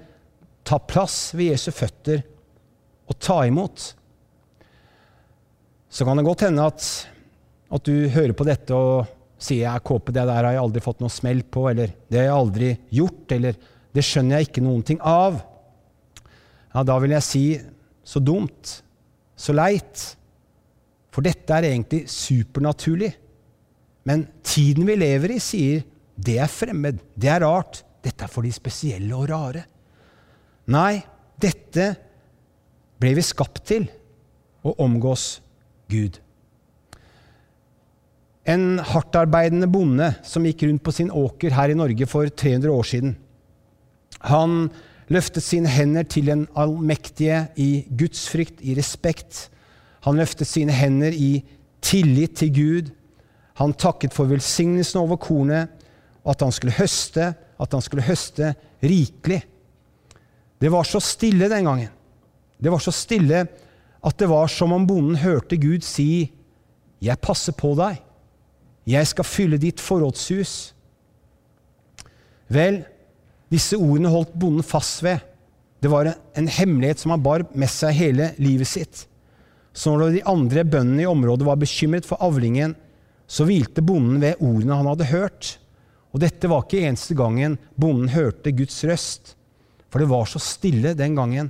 ta 0.64 0.80
plass 0.80 1.34
ved 1.36 1.52
Jesu 1.52 1.72
føtter 1.76 2.24
og 3.10 3.20
ta 3.20 3.42
imot. 3.46 3.90
Så 5.94 6.08
kan 6.08 6.18
det 6.18 6.26
godt 6.26 6.46
hende 6.48 6.66
at, 6.72 6.86
at 7.70 7.86
du 7.86 8.08
hører 8.10 8.34
på 8.38 8.48
dette 8.48 8.74
og 8.74 9.12
sier 9.44 9.66
jeg 9.66 9.84
Kåpe, 9.86 10.14
det 10.16 10.24
der 10.24 10.48
har 10.48 10.54
jeg 10.56 10.64
aldri 10.64 10.84
fått 10.84 11.02
noe 11.04 11.12
smell 11.12 11.44
på, 11.44 11.68
eller 11.72 11.92
det 12.08 12.22
har 12.22 12.30
jeg 12.30 12.38
aldri 12.38 12.70
gjort, 12.96 13.36
eller 13.36 13.58
det 13.94 14.06
skjønner 14.06 14.40
jeg 14.40 14.50
ikke 14.50 14.64
noen 14.66 14.84
ting 14.88 15.02
av. 15.04 15.42
Ja, 16.74 16.84
da 16.88 16.98
vil 17.04 17.14
jeg 17.14 17.28
si 17.28 17.46
så 18.08 18.22
dumt, 18.24 18.80
så 19.36 19.56
leit. 19.56 20.06
For 21.14 21.26
dette 21.26 21.54
er 21.54 21.70
egentlig 21.70 22.08
supernaturlig. 22.10 23.12
Men 24.10 24.26
tiden 24.44 24.88
vi 24.88 24.98
lever 24.98 25.36
i, 25.36 25.42
sier 25.44 25.84
det 26.14 26.40
er 26.42 26.52
fremmed, 26.52 27.00
det 27.18 27.30
er 27.32 27.44
rart, 27.46 27.82
dette 28.04 28.26
er 28.26 28.32
for 28.32 28.46
de 28.46 28.52
spesielle 28.54 29.16
og 29.16 29.30
rare. 29.32 29.64
Nei, 30.74 31.02
dette 31.42 31.88
ble 33.02 33.14
vi 33.18 33.24
skapt 33.26 33.64
til 33.68 33.88
å 34.64 34.76
omgås 34.84 35.42
Gud. 35.92 36.20
En 38.44 38.80
hardtarbeidende 38.84 39.70
bonde 39.72 40.10
som 40.28 40.44
gikk 40.44 40.66
rundt 40.68 40.84
på 40.84 40.92
sin 40.92 41.12
åker 41.12 41.54
her 41.56 41.72
i 41.72 41.78
Norge 41.80 42.08
for 42.12 42.28
300 42.28 42.72
år 42.72 42.88
siden. 42.88 43.16
Han 44.28 44.68
løftet 45.14 45.44
sine 45.44 45.72
hender 45.72 46.04
til 46.04 46.28
den 46.28 46.48
allmektige 46.56 47.46
i 47.56 47.86
gudsfrykt, 47.88 48.60
i 48.60 48.76
respekt. 48.76 49.48
Han 50.04 50.20
løftet 50.20 50.48
sine 50.48 50.76
hender 50.76 51.16
i 51.16 51.44
tillit 51.84 52.36
til 52.40 52.54
Gud. 52.56 52.92
Han 53.60 53.76
takket 53.80 54.14
for 54.16 54.28
velsignelsen 54.28 55.00
over 55.00 55.20
kornet, 55.22 55.72
at 56.28 56.42
han 56.42 56.52
skulle 56.52 56.76
høste, 56.76 57.34
at 57.60 57.76
han 57.76 57.84
skulle 57.84 58.04
høste 58.04 58.54
rikelig. 58.84 59.44
Det 60.60 60.72
var 60.72 60.88
så 60.88 61.00
stille 61.04 61.50
den 61.52 61.68
gangen. 61.68 61.92
Det 62.60 62.72
var 62.72 62.80
så 62.80 62.92
stille 62.96 63.46
at 64.04 64.20
det 64.20 64.28
var 64.30 64.48
som 64.52 64.72
om 64.76 64.88
bonden 64.88 65.16
hørte 65.20 65.58
Gud 65.58 65.84
si, 65.84 66.32
'Jeg 67.02 67.20
passer 67.20 67.52
på 67.52 67.76
deg'. 67.76 68.00
Jeg 68.90 69.08
skal 69.08 69.28
fylle 69.28 69.60
ditt 69.62 69.80
forrådshus. 69.80 70.74
Vel, 72.54 72.82
disse 73.54 73.78
ordene 73.80 74.12
holdt 74.12 74.36
bonden 74.40 74.66
fast 74.66 75.04
ved. 75.06 75.22
Det 75.84 75.92
var 75.92 76.10
en 76.12 76.48
hemmelighet 76.48 77.02
som 77.02 77.14
han 77.14 77.24
bar 77.24 77.46
med 77.52 77.72
seg 77.72 77.96
hele 77.98 78.32
livet 78.42 78.70
sitt. 78.70 79.06
Så 79.74 79.96
når 79.98 80.14
de 80.14 80.26
andre 80.30 80.64
bøndene 80.68 81.04
i 81.04 81.10
området 81.10 81.48
var 81.48 81.60
bekymret 81.60 82.08
for 82.08 82.22
avlingen, 82.24 82.76
så 83.28 83.48
hvilte 83.48 83.82
bonden 83.82 84.22
ved 84.22 84.42
ordene 84.44 84.78
han 84.78 84.90
hadde 84.92 85.10
hørt. 85.10 85.58
Og 86.14 86.22
dette 86.22 86.50
var 86.52 86.66
ikke 86.66 86.84
eneste 86.86 87.18
gangen 87.18 87.58
bonden 87.80 88.12
hørte 88.14 88.54
Guds 88.54 88.78
røst. 88.86 89.34
For 89.90 90.02
det 90.02 90.10
var 90.12 90.28
så 90.30 90.42
stille 90.42 90.94
den 90.98 91.18
gangen, 91.18 91.50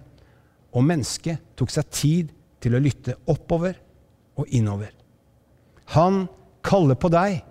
og 0.74 0.86
mennesket 0.88 1.54
tok 1.60 1.72
seg 1.74 1.90
tid 1.94 2.32
til 2.64 2.76
å 2.76 2.82
lytte 2.82 3.18
oppover 3.30 3.76
og 4.40 4.50
innover. 4.56 4.92
Han 5.94 6.26
kaller 6.66 6.98
på 7.00 7.12
deg. 7.14 7.42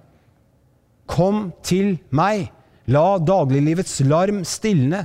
Kom 1.10 1.50
til 1.64 1.96
meg. 2.14 2.48
La 2.90 3.18
dagliglivets 3.22 4.00
larm 4.08 4.42
stilne. 4.48 5.04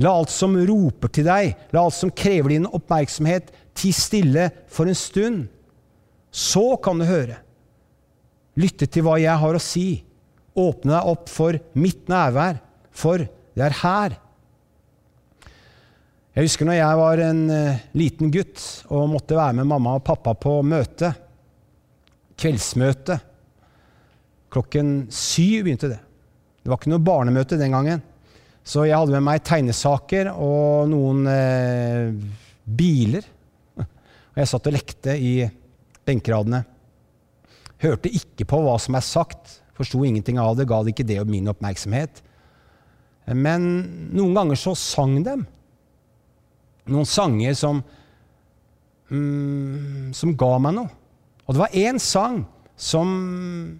La 0.00 0.14
alt 0.16 0.32
som 0.32 0.54
roper 0.56 1.12
til 1.12 1.26
deg, 1.28 1.52
la 1.74 1.82
alt 1.84 1.92
som 1.92 2.12
krever 2.16 2.54
din 2.54 2.64
oppmerksomhet, 2.64 3.50
ti 3.76 3.90
stille 3.92 4.46
for 4.72 4.88
en 4.88 4.96
stund. 4.96 5.42
Så 6.32 6.78
kan 6.80 7.00
du 7.00 7.04
høre. 7.04 7.36
Lytte 8.56 8.88
til 8.88 9.04
hva 9.04 9.18
jeg 9.20 9.36
har 9.42 9.56
å 9.56 9.60
si. 9.60 10.00
Åpne 10.56 10.96
deg 10.96 11.12
opp 11.12 11.28
for 11.30 11.58
mitt 11.78 12.08
nærvær, 12.10 12.62
for 12.90 13.20
det 13.20 13.66
er 13.66 13.76
her. 13.82 14.16
Jeg 16.30 16.46
husker 16.46 16.68
når 16.68 16.78
jeg 16.78 16.98
var 17.00 17.20
en 17.26 17.40
uh, 17.50 17.80
liten 17.98 18.30
gutt 18.32 18.62
og 18.88 19.08
måtte 19.12 19.36
være 19.36 19.58
med 19.60 19.68
mamma 19.68 19.98
og 19.98 20.04
pappa 20.06 20.32
på 20.38 20.60
møte. 20.64 21.12
Kveldsmøte. 22.40 23.18
Klokken 24.50 24.94
syv 25.14 25.66
begynte 25.66 25.90
det. 25.92 26.00
Det 26.60 26.70
var 26.70 26.80
ikke 26.80 26.92
noe 26.92 27.04
barnemøte 27.04 27.58
den 27.60 27.74
gangen. 27.74 28.02
Så 28.66 28.84
jeg 28.84 28.98
hadde 28.98 29.14
med 29.16 29.24
meg 29.24 29.44
tegnesaker 29.46 30.32
og 30.34 30.90
noen 30.90 31.24
eh, 31.30 32.10
biler. 32.64 33.24
Og 33.80 34.42
jeg 34.42 34.50
satt 34.50 34.68
og 34.68 34.76
lekte 34.76 35.16
i 35.16 35.34
benkeradene. 36.06 36.62
Hørte 37.80 38.12
ikke 38.12 38.46
på 38.48 38.60
hva 38.60 38.76
som 38.82 38.98
er 38.98 39.06
sagt, 39.06 39.56
forsto 39.78 40.02
ingenting 40.04 40.38
av 40.40 40.58
det, 40.58 40.68
ga 40.68 40.82
det 40.84 40.92
ikke 40.92 41.08
det 41.08 41.22
min 41.28 41.48
oppmerksomhet. 41.50 42.20
Men 43.30 43.64
noen 44.12 44.36
ganger 44.36 44.58
så 44.58 44.74
sang 44.76 45.20
dem. 45.24 45.46
Noen 46.90 47.08
sanger 47.08 47.54
som, 47.56 47.82
mm, 49.08 50.10
som 50.16 50.34
ga 50.36 50.56
meg 50.60 50.76
noe. 50.76 50.90
Og 51.46 51.54
det 51.54 51.62
var 51.62 51.78
én 51.78 52.00
sang 52.02 52.42
som 52.76 53.78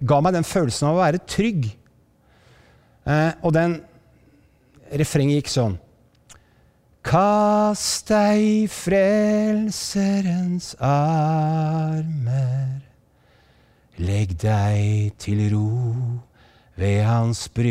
ga 0.00 0.20
meg 0.22 0.32
den 0.36 0.44
følelsen 0.46 0.88
av 0.88 0.96
å 0.96 1.02
være 1.02 1.18
trygg. 1.26 1.76
Eh, 3.08 3.32
og 3.42 3.52
den 3.56 3.80
refrenget 4.98 5.42
gikk 5.42 5.50
sånn 5.52 5.76
Kast 7.08 8.10
deg 8.10 8.40
i 8.42 8.66
Frelserens 8.68 10.76
armer. 10.84 12.82
Legg 13.98 14.36
deg 14.42 15.12
til 15.18 15.50
ro 15.54 16.20
ved 16.76 17.04
hans 17.06 17.48
bryst. 17.48 17.66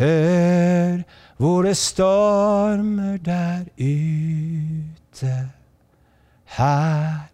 Hør 0.00 1.02
hvor 1.38 1.62
det 1.62 1.76
stormer 1.78 3.16
der 3.22 3.62
ute. 3.78 5.50
Her 6.58 7.31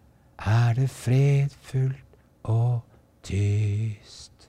er 0.48 0.78
det 0.78 0.88
fredfullt 0.92 2.18
og 2.48 2.80
tyst. 3.26 4.48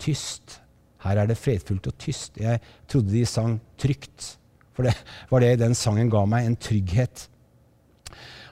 Tyst. 0.00 0.60
Her 1.04 1.20
er 1.20 1.28
det 1.28 1.38
fredfullt 1.40 1.88
og 1.88 1.96
tyst. 2.00 2.38
Jeg 2.40 2.60
trodde 2.88 3.12
de 3.12 3.24
sang 3.28 3.58
trygt, 3.80 4.34
for 4.74 4.88
det 4.88 4.94
var 5.30 5.44
det 5.44 5.58
den 5.62 5.76
sangen 5.78 6.10
ga 6.12 6.24
meg, 6.28 6.46
en 6.48 6.60
trygghet. 6.60 7.28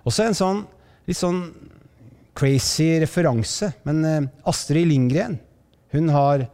Også 0.04 0.26
en 0.26 0.36
sånn 0.36 0.64
litt 1.08 1.18
sånn 1.18 1.44
crazy 2.38 2.94
referanse, 3.02 3.72
men 3.86 4.04
eh, 4.08 4.28
Astrid 4.48 4.88
Lindgren 4.88 5.36
hun 5.92 6.08
har 6.08 6.46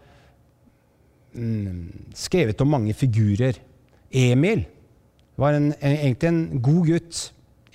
mm, 1.39 2.11
skrevet 2.19 2.61
om 2.65 2.73
mange 2.75 2.95
figurer. 2.99 3.61
Emil 4.11 4.65
var 5.39 5.55
en, 5.55 5.71
en, 5.79 5.99
egentlig 6.01 6.31
en 6.33 6.63
god 6.65 6.89
gutt. 6.89 7.21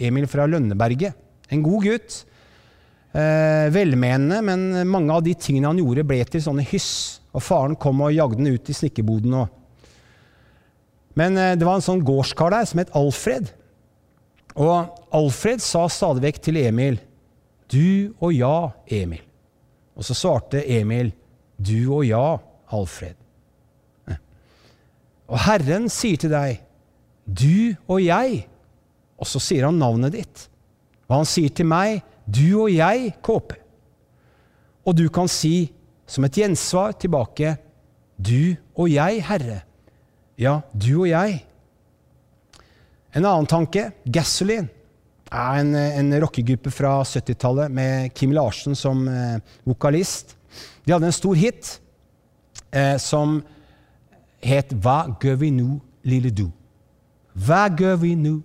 Emil 0.04 0.28
fra 0.28 0.48
Lønneberget. 0.50 1.23
En 1.54 1.64
god 1.66 1.86
gutt. 1.86 2.22
Eh, 3.14 3.68
velmenende, 3.70 4.40
men 4.42 4.88
mange 4.90 5.14
av 5.14 5.22
de 5.26 5.36
tingene 5.38 5.70
han 5.70 5.78
gjorde, 5.78 6.06
ble 6.10 6.24
til 6.26 6.42
sånne 6.42 6.66
hyss. 6.66 6.94
Og 7.34 7.44
faren 7.46 7.76
kom 7.78 8.02
og 8.02 8.14
jagde 8.14 8.40
den 8.40 8.56
ut 8.56 8.70
i 8.70 8.76
snekkerboden. 8.78 9.36
Men 11.20 11.38
eh, 11.38 11.54
det 11.58 11.68
var 11.68 11.78
en 11.78 11.86
sånn 11.86 12.02
gårdskar 12.06 12.54
der 12.54 12.70
som 12.70 12.82
het 12.82 12.94
Alfred. 12.98 13.52
Og 14.54 15.14
Alfred 15.14 15.62
sa 15.62 15.86
stadig 15.90 16.26
vekk 16.28 16.42
til 16.46 16.62
Emil, 16.62 17.00
'Du 17.70 18.14
og 18.22 18.34
ja, 18.34 18.70
Emil'. 18.86 19.26
Og 19.98 20.06
så 20.06 20.14
svarte 20.14 20.62
Emil, 20.62 21.14
'Du 21.58 21.94
og 21.94 22.06
ja, 22.06 22.38
Alfred'. 22.70 23.18
Eh. 24.10 24.18
Og 25.30 25.40
Herren 25.46 25.90
sier 25.90 26.18
til 26.18 26.30
deg, 26.34 26.62
'Du 27.26 27.76
og 27.88 28.02
jeg'. 28.02 28.46
Og 29.18 29.28
så 29.28 29.40
sier 29.40 29.66
han 29.66 29.80
navnet 29.80 30.14
ditt. 30.14 30.50
Og 31.14 31.20
han 31.22 31.30
sier 31.30 31.54
til 31.54 31.70
meg, 31.70 32.02
'Du 32.26 32.64
og 32.64 32.72
jeg, 32.74 33.14
Kåpe'. 33.22 33.60
Og 34.86 34.98
du 34.98 35.10
kan 35.10 35.28
si 35.28 35.72
som 36.08 36.26
et 36.26 36.34
gjensvar 36.34 36.98
tilbake 36.98 37.58
Du 38.18 38.56
og 38.76 38.90
jeg, 38.90 39.22
Herre. 39.26 39.62
Ja, 40.38 40.62
du 40.74 41.02
og 41.02 41.08
jeg. 41.08 41.46
En 43.14 43.26
annen 43.26 43.46
tanke, 43.46 43.92
Gasoline, 44.06 44.70
er 45.32 45.60
en, 45.60 45.76
en 45.76 46.14
rockegruppe 46.22 46.72
fra 46.72 47.04
70-tallet 47.04 47.72
med 47.72 48.14
Kim 48.14 48.32
Larsen 48.32 48.76
som 48.76 49.08
eh, 49.08 49.40
vokalist. 49.66 50.36
De 50.86 50.94
hadde 50.94 51.10
en 51.10 51.16
stor 51.16 51.36
hit 51.36 51.80
eh, 52.72 52.98
som 52.98 53.42
het 54.44 54.74
Hva 54.74 55.18
gjør 55.22 55.40
vi 55.42 55.50
nå, 55.52 55.80
lille 56.06 56.30
du? 56.30 56.48
Hva 57.34 57.68
gjør 57.70 57.98
vi 58.02 58.16
nå, 58.16 58.38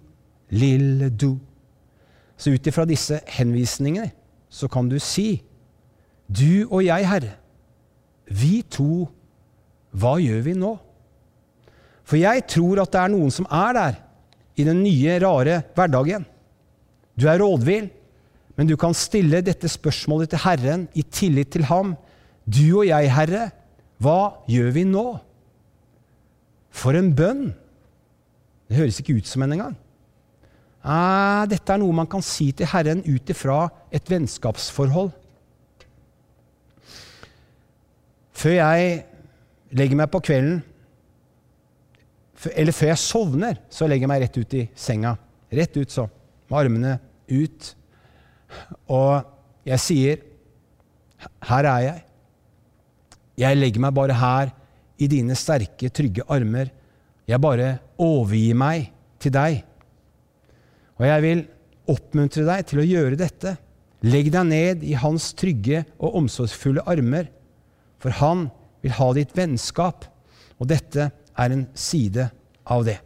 lille 0.50 1.10
du? 1.10 1.37
Så 2.38 2.54
ut 2.54 2.71
ifra 2.71 2.87
disse 2.87 3.21
henvisningene 3.35 4.12
så 4.49 4.68
kan 4.71 4.88
du 4.88 4.97
si 5.02 5.42
Du 6.28 6.68
og 6.68 6.83
jeg, 6.85 7.07
Herre, 7.09 7.33
vi 8.28 8.61
to, 8.68 9.09
hva 9.97 10.18
gjør 10.21 10.42
vi 10.45 10.52
nå? 10.61 10.75
For 12.04 12.21
jeg 12.21 12.45
tror 12.49 12.83
at 12.83 12.92
det 12.92 13.00
er 13.00 13.12
noen 13.14 13.33
som 13.33 13.49
er 13.49 13.73
der 13.76 13.97
i 14.59 14.66
den 14.66 14.83
nye, 14.85 15.16
rare 15.23 15.62
hverdagen. 15.76 16.26
Du 17.16 17.26
er 17.30 17.40
rådvill, 17.40 17.88
men 18.59 18.68
du 18.68 18.76
kan 18.76 18.97
stille 18.97 19.40
dette 19.45 19.71
spørsmålet 19.71 20.35
til 20.35 20.42
Herren 20.45 20.87
i 20.99 21.02
tillit 21.02 21.52
til 21.54 21.64
ham. 21.71 21.95
Du 22.45 22.80
og 22.83 22.87
jeg, 22.88 23.12
Herre, 23.14 23.49
hva 24.02 24.45
gjør 24.50 24.71
vi 24.76 24.85
nå? 24.88 25.07
For 26.75 26.97
en 26.99 27.14
bønn! 27.16 27.49
Det 28.68 28.76
høres 28.76 28.99
ikke 29.00 29.16
ut 29.16 29.28
som 29.28 29.42
en 29.47 29.57
engang. 29.57 29.76
Eh, 30.85 31.42
dette 31.50 31.75
er 31.75 31.80
noe 31.82 31.97
man 31.97 32.08
kan 32.11 32.23
si 32.25 32.50
til 32.56 32.68
Herren 32.70 33.02
ut 33.06 33.32
ifra 33.32 33.64
et 33.94 34.11
vennskapsforhold. 34.11 35.11
Før 38.38 38.54
jeg 38.54 38.90
legger 39.75 39.99
meg 39.99 40.11
på 40.12 40.23
kvelden, 40.23 40.61
eller 42.54 42.76
før 42.76 42.92
jeg 42.92 43.02
sovner, 43.02 43.58
så 43.70 43.88
legger 43.88 44.06
jeg 44.06 44.12
meg 44.12 44.23
rett 44.23 44.38
ut 44.38 44.54
i 44.54 44.64
senga. 44.78 45.16
Rett 45.50 45.75
ut 45.80 45.90
så, 45.90 46.06
med 46.47 46.58
armene 46.61 46.92
ut. 47.26 47.73
Og 48.87 49.25
jeg 49.66 49.80
sier, 49.82 50.16
'Her 51.42 51.64
er 51.64 51.80
jeg'. 51.82 52.02
Jeg 53.38 53.56
legger 53.56 53.80
meg 53.80 53.94
bare 53.94 54.14
her 54.14 54.50
i 54.99 55.06
dine 55.06 55.35
sterke, 55.35 55.90
trygge 55.90 56.23
armer. 56.28 56.70
Jeg 57.26 57.40
bare 57.40 57.78
overgir 57.99 58.54
meg 58.54 58.92
til 59.20 59.32
deg. 59.32 59.64
Og 60.98 61.06
jeg 61.06 61.24
vil 61.24 61.42
oppmuntre 61.88 62.44
deg 62.46 62.68
til 62.68 62.82
å 62.82 62.86
gjøre 62.86 63.18
dette. 63.18 63.54
Legg 64.06 64.30
deg 64.34 64.46
ned 64.46 64.84
i 64.86 64.94
hans 64.98 65.32
trygge 65.38 65.82
og 65.98 66.20
omsorgsfulle 66.20 66.84
armer, 66.90 67.30
for 67.98 68.14
han 68.20 68.46
vil 68.84 68.94
ha 68.94 69.08
ditt 69.16 69.34
vennskap, 69.34 70.06
og 70.58 70.70
dette 70.70 71.10
er 71.10 71.54
en 71.54 71.66
side 71.78 72.28
av 72.68 72.84
det. 72.86 72.98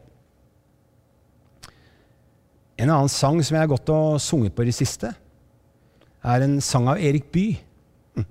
En 2.81 2.91
annen 2.91 3.13
sang 3.13 3.39
som 3.45 3.57
jeg 3.57 3.63
har 3.63 3.71
gått 3.71 3.93
og 3.93 4.21
sunget 4.21 4.57
på 4.57 4.65
i 4.65 4.71
det 4.71 4.77
siste, 4.77 5.13
er 6.23 6.45
en 6.45 6.59
sang 6.65 6.89
av 6.91 7.01
Erik 7.03 7.29
Bye. 7.35 7.61
Hm. 8.17 8.27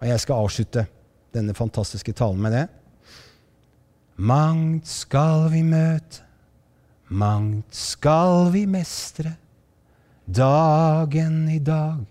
Og 0.00 0.08
jeg 0.10 0.22
skal 0.22 0.44
avslutte 0.44 0.86
denne 1.34 1.54
fantastiske 1.56 2.14
talen 2.16 2.42
med 2.44 2.54
det. 2.54 2.66
Mangt 4.16 4.86
skal 4.86 5.48
vi 5.50 5.64
møte, 5.66 6.23
mangt 7.14 7.74
skal 7.74 8.52
vi 8.52 8.66
mestre. 8.66 9.36
Dagen 10.26 11.48
i 11.48 11.58
dag, 11.58 12.06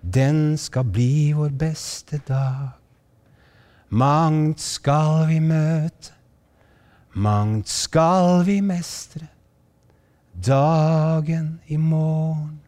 den 0.00 0.58
skal 0.58 0.84
bli 0.84 1.32
vår 1.32 1.48
beste 1.48 2.20
dag. 2.28 2.68
Mangt 3.88 4.60
skal 4.60 5.28
vi 5.28 5.38
møte, 5.40 6.12
mangt 7.14 7.68
skal 7.68 8.44
vi 8.46 8.60
mestre. 8.60 9.28
Dagen 10.32 11.60
i 11.66 11.76
morgen 11.76 12.60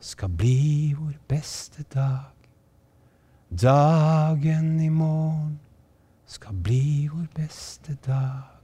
skal 0.00 0.28
bli 0.28 0.94
vår 0.98 1.18
beste 1.28 1.84
dag. 1.94 2.30
Dagen 3.50 4.80
i 4.80 4.88
morgen 4.88 5.58
skal 6.26 6.54
bli 6.54 7.08
vår 7.12 7.26
beste 7.34 7.98
dag. 8.06 8.59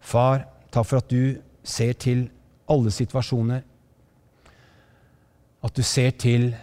Far, 0.00 0.46
takk 0.72 0.86
for 0.88 1.00
at 1.02 1.10
du 1.10 1.40
ser 1.62 1.92
til 2.00 2.26
alle 2.70 2.90
situasjoner. 2.94 3.62
At 5.60 5.76
du 5.76 5.82
ser 5.84 6.10
til 6.16 6.54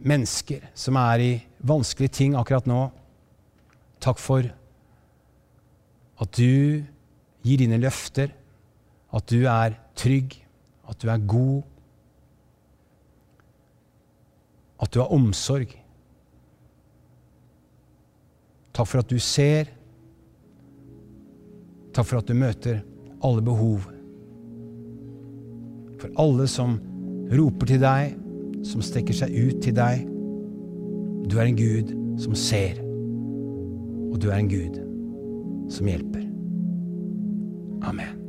mennesker 0.00 0.64
som 0.74 0.96
er 0.98 1.22
i 1.22 1.32
vanskelige 1.66 2.16
ting 2.20 2.36
akkurat 2.38 2.66
nå. 2.66 2.88
Takk 4.00 4.18
for 4.18 4.48
at 6.20 6.36
du 6.36 6.82
gir 7.44 7.60
dine 7.60 7.78
løfter, 7.80 8.32
at 9.12 9.26
du 9.30 9.44
er 9.48 9.76
trygg, 9.96 10.36
at 10.88 11.00
du 11.00 11.08
er 11.08 11.26
god, 11.28 11.62
at 14.80 14.92
du 14.92 15.00
har 15.00 15.12
omsorg. 15.12 15.72
Takk 18.72 18.88
for 18.88 19.02
at 19.02 19.10
du 19.10 19.18
ser. 19.20 19.68
Takk 21.92 22.06
for 22.06 22.20
at 22.20 22.28
du 22.28 22.36
møter 22.38 22.82
alle 23.26 23.42
behov. 23.44 23.88
For 26.00 26.22
alle 26.22 26.46
som 26.48 26.78
roper 27.34 27.72
til 27.72 27.82
deg, 27.82 28.14
som 28.66 28.84
strekker 28.84 29.16
seg 29.16 29.34
ut 29.34 29.60
til 29.64 29.76
deg. 29.76 30.06
Du 31.30 31.38
er 31.38 31.48
en 31.48 31.58
Gud 31.58 31.92
som 32.20 32.36
ser, 32.36 32.80
og 34.10 34.18
du 34.22 34.30
er 34.30 34.40
en 34.40 34.50
Gud 34.50 34.80
som 35.72 35.90
hjelper. 35.90 36.24
Amen. 37.86 38.19